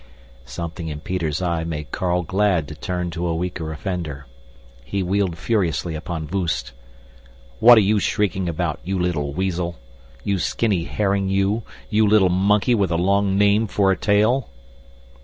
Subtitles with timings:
[0.47, 4.25] Something in Peter's eye made Carl glad to turn to a weaker offender.
[4.83, 6.71] He wheeled furiously upon Voost.
[7.59, 9.77] "What are you shrieking about, you little weasel?
[10.23, 11.61] You skinny herring you,
[11.91, 14.49] you little monkey with a long name for a tail!"